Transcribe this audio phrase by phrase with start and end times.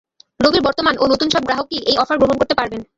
[0.39, 2.81] রবির বর্তমান ও নতুন সব গ্রাহকই এই অফার গ্রহণ করতে পারবেন।